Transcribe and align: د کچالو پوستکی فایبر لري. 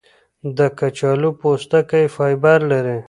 د 0.57 0.59
کچالو 0.79 1.29
پوستکی 1.39 2.05
فایبر 2.15 2.59
لري. 2.71 2.97